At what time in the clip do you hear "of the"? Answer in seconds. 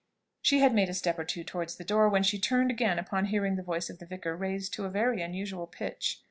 3.87-4.07